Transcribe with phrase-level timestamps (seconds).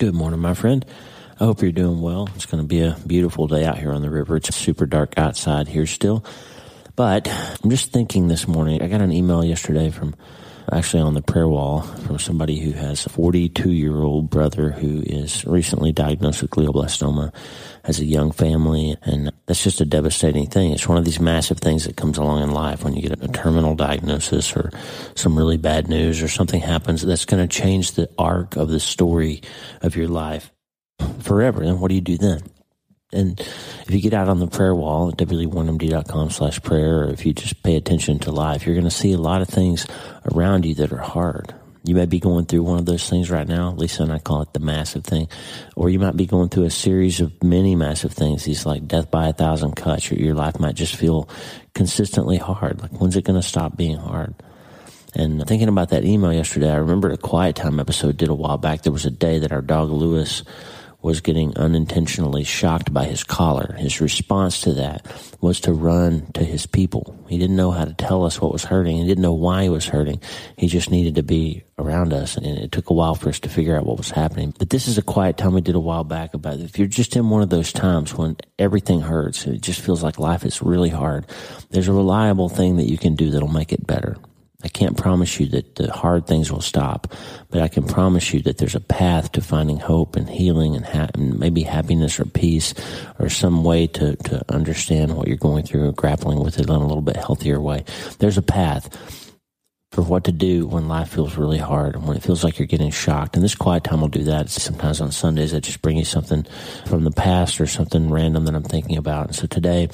[0.00, 0.82] Good morning, my friend.
[1.38, 2.26] I hope you're doing well.
[2.34, 4.34] It's going to be a beautiful day out here on the river.
[4.34, 6.24] It's super dark outside here still.
[6.96, 10.14] But I'm just thinking this morning, I got an email yesterday from
[10.72, 15.02] actually on the prayer wall from somebody who has a 42 year old brother who
[15.02, 17.32] is recently diagnosed with glioblastoma,
[17.84, 20.72] has a young family, and that's just a devastating thing.
[20.72, 23.28] It's one of these massive things that comes along in life when you get a
[23.28, 24.70] terminal diagnosis or
[25.14, 28.80] some really bad news or something happens that's going to change the arc of the
[28.80, 29.42] story
[29.82, 30.52] of your life
[31.20, 31.62] forever.
[31.62, 32.42] And what do you do then?
[33.12, 37.26] And if you get out on the prayer wall at wleewarrenmd.com slash prayer, or if
[37.26, 39.86] you just pay attention to life, you're going to see a lot of things
[40.32, 41.54] around you that are hard.
[41.82, 43.72] You may be going through one of those things right now.
[43.72, 45.28] Lisa and I call it the massive thing.
[45.76, 48.44] Or you might be going through a series of many massive things.
[48.44, 50.10] These like death by a thousand cuts.
[50.10, 51.28] Your, your life might just feel
[51.74, 52.82] consistently hard.
[52.82, 54.34] Like, when's it going to stop being hard?
[55.14, 58.58] And thinking about that email yesterday, I remember a quiet time episode did a while
[58.58, 58.82] back.
[58.82, 60.44] There was a day that our dog Lewis
[61.02, 63.74] was getting unintentionally shocked by his collar.
[63.78, 65.06] His response to that
[65.40, 67.16] was to run to his people.
[67.28, 68.98] He didn't know how to tell us what was hurting.
[68.98, 70.20] He didn't know why he was hurting.
[70.56, 72.36] He just needed to be around us.
[72.36, 74.54] And it took a while for us to figure out what was happening.
[74.58, 77.16] But this is a quiet time we did a while back about if you're just
[77.16, 80.60] in one of those times when everything hurts, and it just feels like life is
[80.60, 81.26] really hard.
[81.70, 84.16] There's a reliable thing that you can do that'll make it better.
[84.62, 87.12] I can't promise you that the hard things will stop,
[87.50, 90.84] but I can promise you that there's a path to finding hope and healing and,
[90.84, 92.74] ha- and maybe happiness or peace
[93.18, 96.74] or some way to, to understand what you're going through or grappling with it in
[96.74, 97.84] a little bit healthier way.
[98.18, 98.94] There's a path
[99.92, 102.66] for what to do when life feels really hard and when it feels like you're
[102.66, 103.34] getting shocked.
[103.34, 104.48] And this quiet time will do that.
[104.48, 106.46] Sometimes on Sundays, I just bring you something
[106.86, 109.26] from the past or something random that I'm thinking about.
[109.26, 109.88] And so today,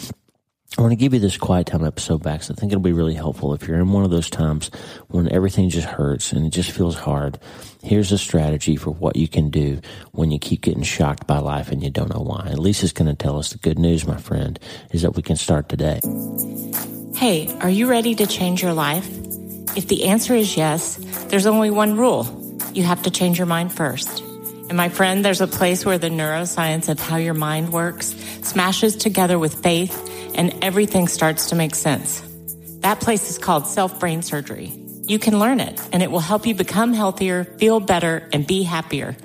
[0.78, 2.42] I want to give you this quiet time episode back.
[2.42, 4.70] So I think it'll be really helpful if you're in one of those times
[5.08, 7.38] when everything just hurts and it just feels hard.
[7.82, 9.80] Here's a strategy for what you can do
[10.12, 12.48] when you keep getting shocked by life and you don't know why.
[12.48, 14.58] And Lisa's going to tell us the good news, my friend,
[14.90, 16.00] is that we can start today.
[17.14, 19.08] Hey, are you ready to change your life?
[19.76, 20.96] If the answer is yes,
[21.28, 22.26] there's only one rule.
[22.74, 24.20] You have to change your mind first.
[24.68, 28.08] And my friend, there's a place where the neuroscience of how your mind works
[28.42, 32.22] smashes together with faith and everything starts to make sense.
[32.80, 34.72] That place is called self brain surgery.
[35.06, 38.62] You can learn it and it will help you become healthier, feel better, and be
[38.62, 39.16] happier.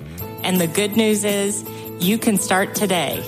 [0.42, 1.64] And the good news is
[2.00, 3.22] you can start today.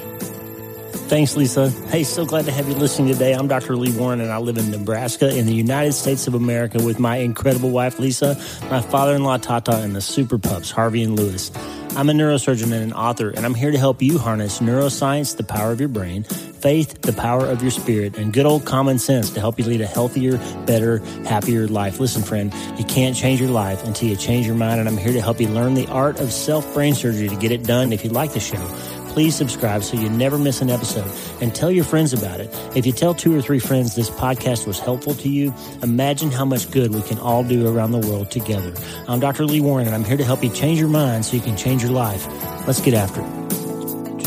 [1.06, 1.68] Thanks, Lisa.
[1.68, 3.34] Hey, so glad to have you listening today.
[3.34, 3.76] I'm Dr.
[3.76, 7.18] Lee Warren, and I live in Nebraska in the United States of America with my
[7.18, 8.40] incredible wife, Lisa,
[8.70, 11.50] my father in law, Tata, and the super pups, Harvey and Lewis.
[11.96, 15.44] I'm a neurosurgeon and an author, and I'm here to help you harness neuroscience, the
[15.44, 19.30] power of your brain, faith, the power of your spirit, and good old common sense
[19.30, 22.00] to help you lead a healthier, better, happier life.
[22.00, 25.12] Listen, friend, you can't change your life until you change your mind, and I'm here
[25.12, 27.92] to help you learn the art of self brain surgery to get it done.
[27.92, 28.66] If you like the show,
[29.14, 31.08] please subscribe so you never miss an episode
[31.40, 32.50] and tell your friends about it.
[32.74, 36.44] If you tell two or three friends this podcast was helpful to you, imagine how
[36.44, 38.74] much good we can all do around the world together.
[39.06, 39.46] I'm Dr.
[39.46, 41.80] Lee Warren and I'm here to help you change your mind so you can change
[41.80, 42.26] your life.
[42.66, 43.63] Let's get after it.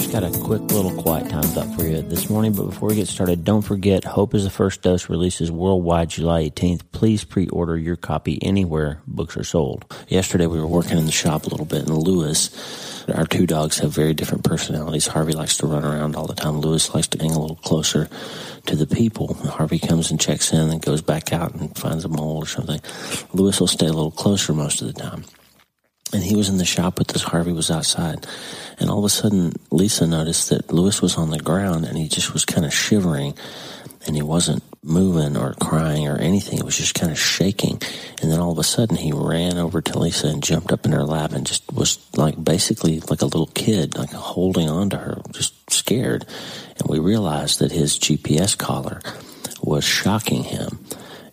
[0.08, 2.96] Just got a quick little quiet time thought for you this morning, but before we
[2.96, 6.84] get started, don't forget Hope is the First Dose releases worldwide July 18th.
[6.94, 9.84] Please pre order your copy anywhere books are sold.
[10.08, 13.80] Yesterday we were working in the shop a little bit, and Lewis our two dogs
[13.80, 15.08] have very different personalities.
[15.08, 16.62] Harvey likes to run around all the time.
[16.62, 18.08] Lewis likes to hang a little closer
[18.66, 19.34] to the people.
[19.34, 22.80] Harvey comes and checks in and goes back out and finds a mole or something.
[23.34, 25.26] Lewis will stay a little closer most of the time.
[26.14, 27.24] And he was in the shop with us.
[27.24, 28.26] Harvey was outside.
[28.80, 32.08] And all of a sudden, Lisa noticed that Lewis was on the ground and he
[32.08, 33.34] just was kind of shivering
[34.06, 36.60] and he wasn't moving or crying or anything.
[36.60, 37.82] It was just kind of shaking.
[38.22, 40.94] And then all of a sudden he ran over to Lisa and jumped up in
[40.94, 44.98] her lap and just was like basically like a little kid, like holding on to
[44.98, 46.26] her, just scared.
[46.80, 49.02] And we realized that his GPS collar
[49.62, 50.80] was shocking him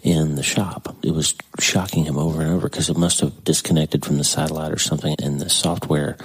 [0.04, 0.94] in the shop.
[1.02, 4.70] It was shocking him over and over because it must have disconnected from the satellite
[4.70, 6.18] or something and the software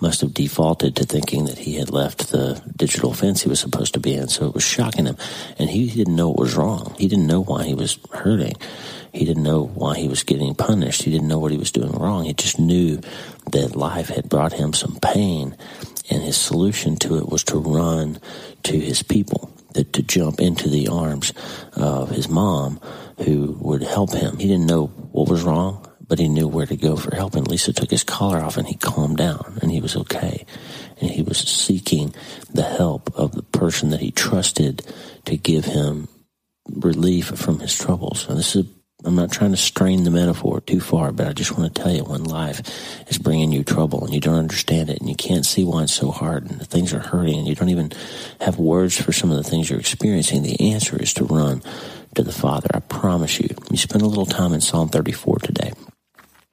[0.00, 3.94] must have defaulted to thinking that he had left the digital fence he was supposed
[3.94, 4.28] to be in.
[4.28, 5.16] So it was shocking him.
[5.58, 6.94] And he didn't know what was wrong.
[6.98, 8.54] He didn't know why he was hurting.
[9.12, 11.02] He didn't know why he was getting punished.
[11.02, 12.24] He didn't know what he was doing wrong.
[12.24, 13.00] He just knew
[13.50, 15.56] that life had brought him some pain.
[16.10, 18.20] And his solution to it was to run
[18.64, 19.50] to his people,
[19.84, 21.32] to jump into the arms
[21.74, 22.80] of his mom
[23.24, 24.38] who would help him.
[24.38, 27.34] He didn't know what was wrong but he knew where to go for help.
[27.34, 30.46] And Lisa took his collar off and he calmed down and he was okay.
[31.00, 32.14] And he was seeking
[32.52, 34.86] the help of the person that he trusted
[35.24, 36.08] to give him
[36.68, 38.28] relief from his troubles.
[38.28, 38.68] And this is a
[39.04, 41.92] I'm not trying to strain the metaphor too far, but I just want to tell
[41.92, 42.60] you when life
[43.08, 45.94] is bringing you trouble and you don't understand it and you can't see why it's
[45.94, 47.92] so hard and the things are hurting and you don't even
[48.40, 51.62] have words for some of the things you're experiencing, the answer is to run
[52.14, 52.68] to the Father.
[52.72, 53.54] I promise you.
[53.70, 55.72] You spend a little time in Psalm 34 today.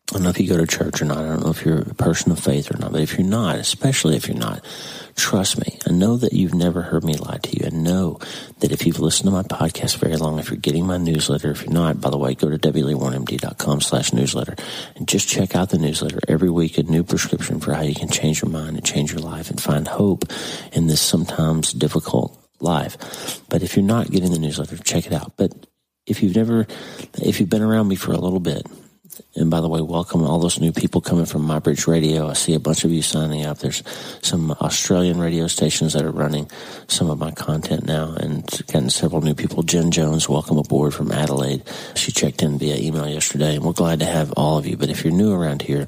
[0.09, 1.19] I don't know if you go to church or not.
[1.19, 2.91] I don't know if you're a person of faith or not.
[2.91, 4.63] But if you're not, especially if you're not,
[5.15, 5.79] trust me.
[5.87, 7.67] I know that you've never heard me lie to you.
[7.67, 8.19] I know
[8.59, 11.63] that if you've listened to my podcast very long, if you're getting my newsletter, if
[11.63, 14.55] you're not, by the way, go to wleewarrenmd.com slash newsletter
[14.97, 16.19] and just check out the newsletter.
[16.27, 19.21] Every week, a new prescription for how you can change your mind and change your
[19.21, 20.25] life and find hope
[20.73, 23.41] in this sometimes difficult life.
[23.47, 25.37] But if you're not getting the newsletter, check it out.
[25.37, 25.53] But
[26.05, 26.67] if you've never,
[27.21, 28.67] if you've been around me for a little bit,
[29.35, 32.29] and by the way, welcome all those new people coming from MyBridge Radio.
[32.29, 33.59] I see a bunch of you signing up.
[33.59, 33.83] There's
[34.21, 36.49] some Australian radio stations that are running
[36.87, 39.63] some of my content now and getting several new people.
[39.63, 41.63] Jen Jones, welcome aboard from Adelaide.
[41.95, 44.77] She checked in via email yesterday and we're glad to have all of you.
[44.77, 45.87] But if you're new around here,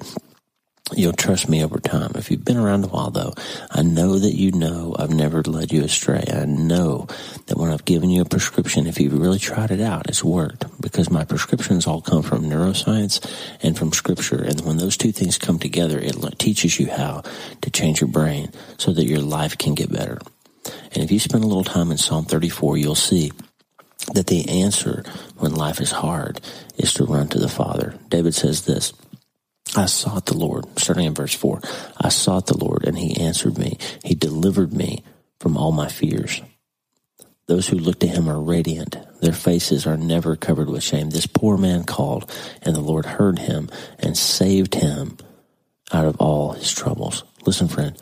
[0.93, 2.11] You'll trust me over time.
[2.13, 3.33] If you've been around a while though,
[3.71, 6.23] I know that you know I've never led you astray.
[6.31, 7.07] I know
[7.47, 10.65] that when I've given you a prescription, if you've really tried it out, it's worked
[10.79, 13.19] because my prescriptions all come from neuroscience
[13.63, 14.43] and from scripture.
[14.43, 17.23] And when those two things come together, it teaches you how
[17.61, 20.19] to change your brain so that your life can get better.
[20.93, 23.31] And if you spend a little time in Psalm 34, you'll see
[24.13, 25.03] that the answer
[25.37, 26.41] when life is hard
[26.77, 27.95] is to run to the Father.
[28.09, 28.93] David says this,
[29.75, 31.59] I sought the Lord, starting in verse 4.
[31.99, 33.77] I sought the Lord, and he answered me.
[34.03, 35.03] He delivered me
[35.39, 36.41] from all my fears.
[37.47, 38.97] Those who look to him are radiant.
[39.21, 41.09] Their faces are never covered with shame.
[41.09, 42.31] This poor man called,
[42.61, 43.69] and the Lord heard him
[43.99, 45.17] and saved him
[45.91, 47.23] out of all his troubles.
[47.45, 47.95] Listen, friend,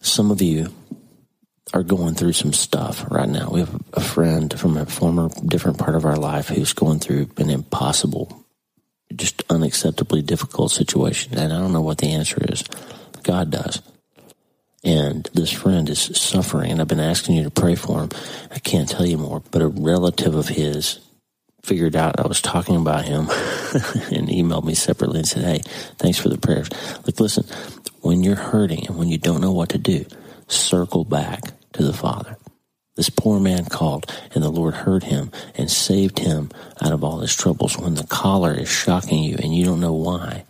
[0.00, 0.72] some of you
[1.74, 3.50] are going through some stuff right now.
[3.50, 7.28] We have a friend from a former different part of our life who's going through
[7.36, 8.44] an impossible
[9.14, 11.38] just unacceptably difficult situation.
[11.38, 12.64] And I don't know what the answer is.
[13.22, 13.82] God does.
[14.84, 18.10] And this friend is suffering, and I've been asking you to pray for him.
[18.50, 21.00] I can't tell you more, but a relative of his
[21.62, 23.22] figured out I was talking about him
[24.10, 25.60] and emailed me separately and said, Hey,
[25.98, 26.70] thanks for the prayers.
[27.04, 27.44] Like, listen,
[28.00, 30.06] when you're hurting and when you don't know what to do,
[30.46, 32.37] circle back to the Father.
[32.98, 36.50] This poor man called, and the Lord heard him and saved him
[36.82, 37.78] out of all his troubles.
[37.78, 40.44] When the collar is shocking you and you don't know why,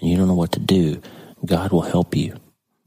[0.00, 1.02] and you don't know what to do,
[1.44, 2.40] God will help you.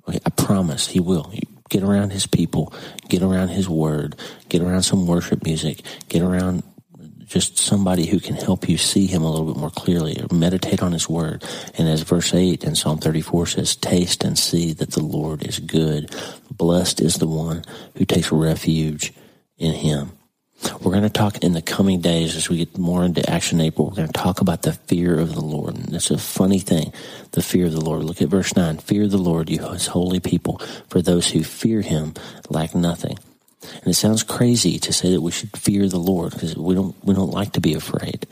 [0.08, 1.32] I promise He will.
[1.70, 2.74] Get around His people,
[3.08, 4.16] get around His Word,
[4.50, 6.64] get around some worship music, get around
[7.34, 10.84] just somebody who can help you see him a little bit more clearly or meditate
[10.84, 11.44] on his word.
[11.80, 15.58] And as verse 8 in Psalm 34 says, taste and see that the Lord is
[15.58, 16.14] good.
[16.52, 17.64] Blessed is the one
[17.98, 19.14] who takes refuge
[19.58, 20.12] in him.
[20.80, 23.90] We're going to talk in the coming days as we get more into Action April.
[23.90, 25.76] We're going to talk about the fear of the Lord.
[25.76, 26.94] And it's a funny thing,
[27.32, 28.04] the fear of the Lord.
[28.04, 28.78] Look at verse 9.
[28.78, 32.14] Fear the Lord, you his holy people, for those who fear him
[32.50, 33.18] lack nothing.
[33.64, 36.96] And it sounds crazy to say that we should fear the Lord because we don't
[37.04, 38.28] we don't like to be afraid.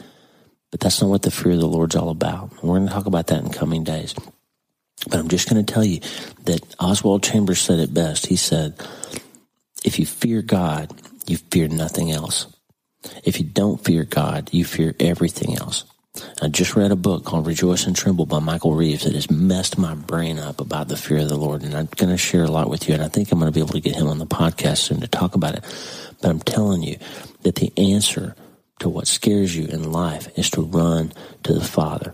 [0.72, 2.52] But that's not what the fear of the Lord's all about.
[2.64, 4.16] we're going to talk about that in coming days.
[5.10, 6.00] But I'm just going to tell you
[6.44, 8.28] that Oswald Chambers said it best.
[8.28, 8.76] He said,
[9.84, 10.94] if you fear God,
[11.28, 12.48] you fear nothing else.
[13.24, 15.86] If you don't fear God, you fear everything else.
[16.44, 19.78] I just read a book called Rejoice and Tremble by Michael Reeves that has messed
[19.78, 21.62] my brain up about the fear of the Lord.
[21.62, 22.96] And I'm going to share a lot with you.
[22.96, 25.02] And I think I'm going to be able to get him on the podcast soon
[25.02, 25.64] to talk about it.
[26.20, 26.98] But I'm telling you
[27.44, 28.36] that the answer
[28.80, 31.14] to what scares you in life is to run
[31.44, 32.14] to the Father.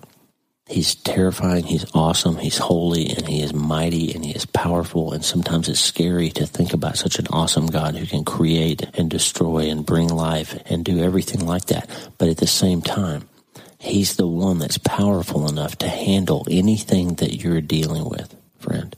[0.67, 5.13] He's terrifying, he's awesome, he's holy, and he is mighty, and he is powerful.
[5.13, 9.09] And sometimes it's scary to think about such an awesome God who can create and
[9.09, 11.89] destroy and bring life and do everything like that.
[12.17, 13.29] But at the same time,
[13.87, 18.95] He's the one that's powerful enough to handle anything that you're dealing with, friend.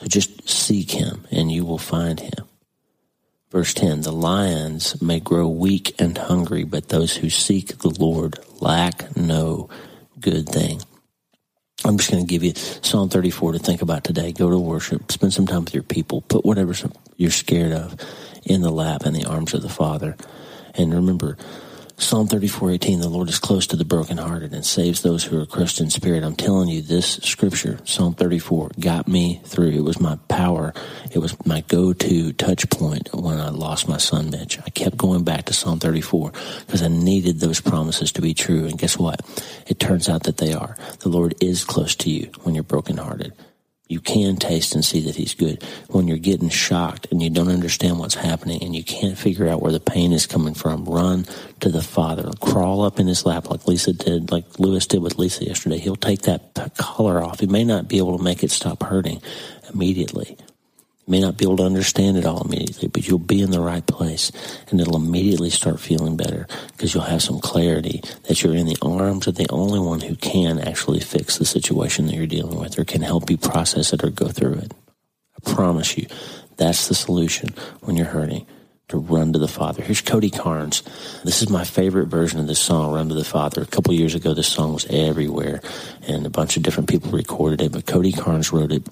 [0.00, 2.44] So just seek him and you will find him.
[3.50, 8.38] Verse 10 The lions may grow weak and hungry, but those who seek the Lord
[8.60, 9.70] lack no
[10.20, 10.80] good thing.
[11.84, 14.32] I'm just going to give you Psalm 34 to think about today.
[14.32, 16.74] Go to worship, spend some time with your people, put whatever
[17.16, 17.96] you're scared of
[18.44, 20.16] in the lap and the arms of the Father.
[20.74, 21.36] And remember,
[22.02, 25.80] Psalm 34:18 The Lord is close to the brokenhearted and saves those who are crushed
[25.80, 26.24] in spirit.
[26.24, 29.70] I'm telling you this scripture, Psalm 34 got me through.
[29.70, 30.74] It was my power.
[31.12, 34.58] It was my go-to touch point when I lost my son Mitch.
[34.66, 36.32] I kept going back to Psalm 34
[36.66, 38.66] because I needed those promises to be true.
[38.66, 39.20] And guess what?
[39.68, 40.76] It turns out that they are.
[40.98, 43.32] The Lord is close to you when you're brokenhearted.
[43.88, 45.62] You can taste and see that he's good.
[45.90, 49.60] When you're getting shocked and you don't understand what's happening and you can't figure out
[49.60, 51.26] where the pain is coming from, run
[51.60, 52.30] to the Father.
[52.40, 55.78] Crawl up in his lap like Lisa did, like Lewis did with Lisa yesterday.
[55.78, 57.40] He'll take that collar off.
[57.40, 59.20] He may not be able to make it stop hurting
[59.74, 60.38] immediately.
[61.06, 63.84] May not be able to understand it all immediately, but you'll be in the right
[63.84, 64.30] place
[64.70, 68.78] and it'll immediately start feeling better because you'll have some clarity that you're in the
[68.80, 72.78] arms of the only one who can actually fix the situation that you're dealing with
[72.78, 74.72] or can help you process it or go through it.
[75.36, 76.06] I promise you,
[76.56, 77.48] that's the solution
[77.80, 78.46] when you're hurting
[78.88, 79.82] to run to the Father.
[79.82, 80.82] Here's Cody Carnes.
[81.24, 83.62] This is my favorite version of this song, Run to the Father.
[83.62, 85.62] A couple years ago, this song was everywhere
[86.06, 88.86] and a bunch of different people recorded it, but Cody Carnes wrote it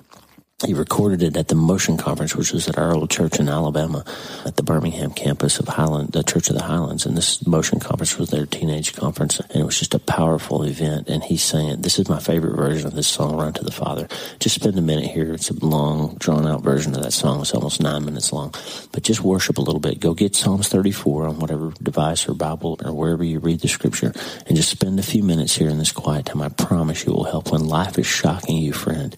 [0.66, 4.04] he recorded it at the Motion Conference, which was at our old church in Alabama,
[4.44, 7.06] at the Birmingham campus of Highland, the Church of the Highlands.
[7.06, 11.08] And this Motion Conference was their teenage conference, and it was just a powerful event.
[11.08, 11.82] And he sang it.
[11.82, 14.06] This is my favorite version of this song, "Run to the Father."
[14.38, 15.32] Just spend a minute here.
[15.32, 17.40] It's a long, drawn-out version of that song.
[17.40, 18.54] It's almost nine minutes long,
[18.92, 19.98] but just worship a little bit.
[20.00, 24.12] Go get Psalms 34 on whatever device or Bible or wherever you read the Scripture,
[24.46, 26.42] and just spend a few minutes here in this quiet time.
[26.42, 29.16] I promise you, it will help when life is shocking you, friend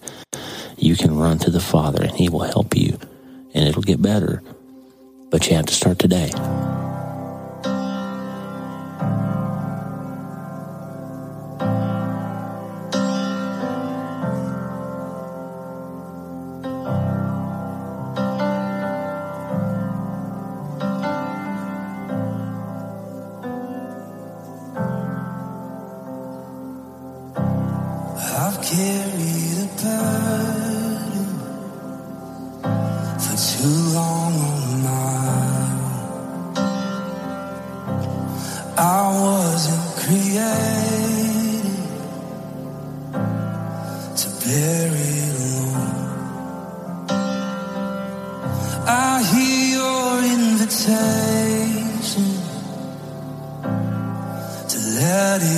[0.83, 2.99] you can run to the Father and He will help you
[3.53, 4.43] and it'll get better.
[5.31, 6.31] But you have to start today.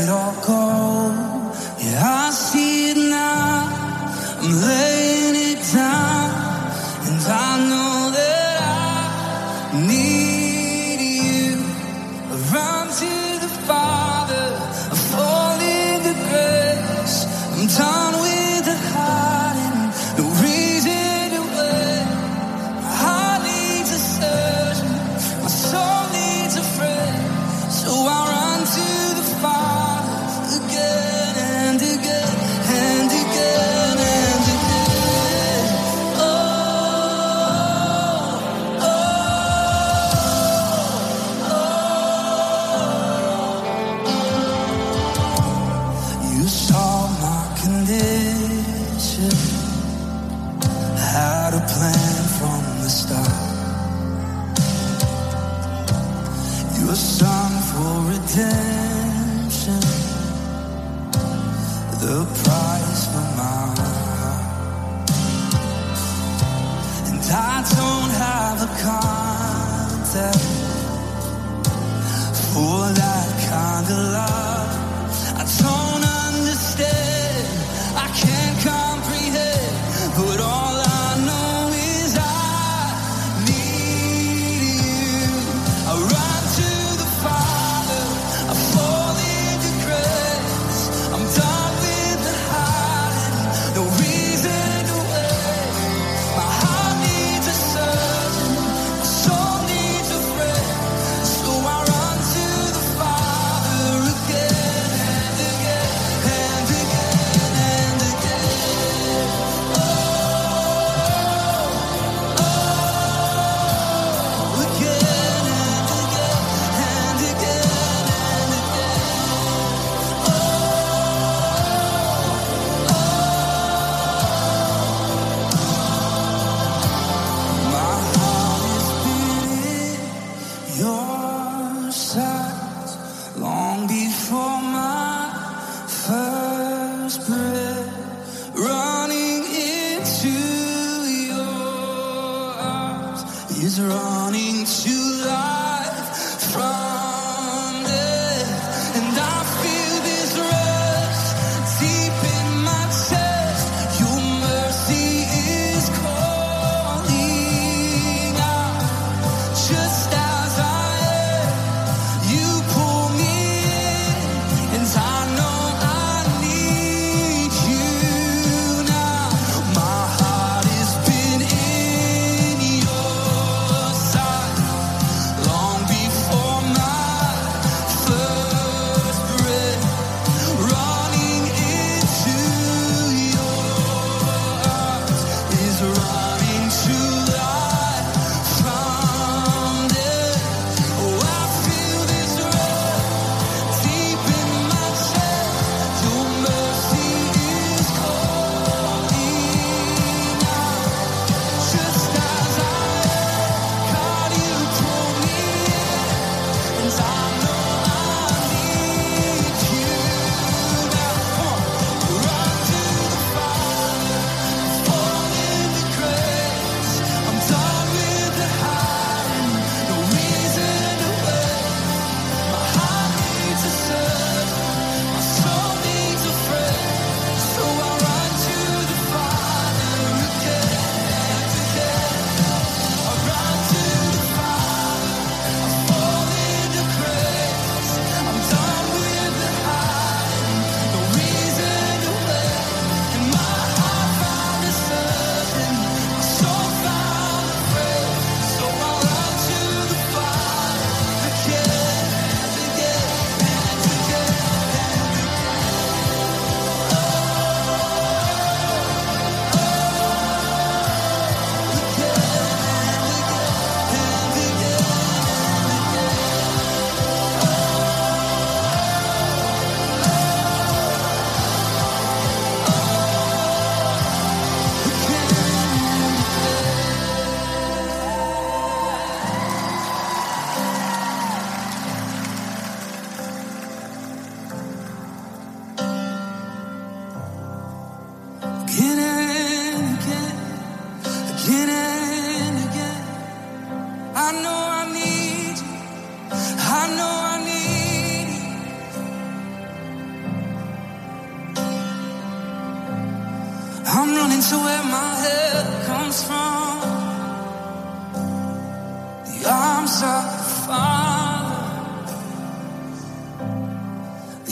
[0.08, 0.25] My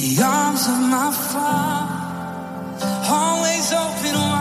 [0.03, 1.95] the arms of my father,
[3.07, 4.32] always open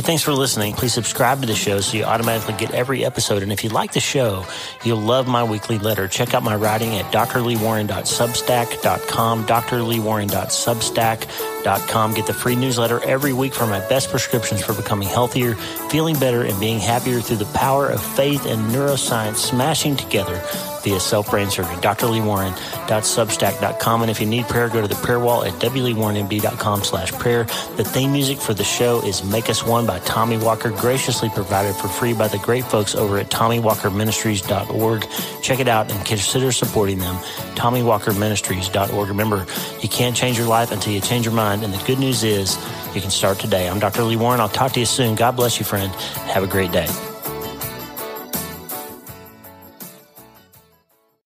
[0.00, 0.72] Hey, thanks for listening.
[0.72, 3.42] Please subscribe to the show so you automatically get every episode.
[3.42, 4.46] And if you like the show,
[4.82, 6.08] you'll love my weekly letter.
[6.08, 11.59] Check out my writing at drleewarren.substack.com, drleewarren.substack.com.
[11.64, 15.54] Get the free newsletter every week for my best prescriptions for becoming healthier,
[15.90, 20.42] feeling better, and being happier through the power of faith and neuroscience smashing together
[20.82, 21.76] via self-brain surgery.
[21.76, 24.02] drleewarren.substack.com.
[24.02, 27.44] And if you need prayer, go to the prayer wall at wleewarrenmd.com slash prayer.
[27.76, 31.76] The theme music for the show is Make Us One by Tommy Walker, graciously provided
[31.76, 35.06] for free by the great folks over at TommyWalkerMinistries.org.
[35.42, 37.16] Check it out and consider supporting them.
[37.56, 39.08] TommyWalkerMinistries.org.
[39.08, 39.44] Remember,
[39.80, 42.56] you can't change your life until you change your And the good news is
[42.94, 43.68] you can start today.
[43.68, 44.04] I'm Dr.
[44.04, 44.40] Lee Warren.
[44.40, 45.16] I'll talk to you soon.
[45.16, 45.92] God bless you, friend.
[46.30, 47.09] Have a great day.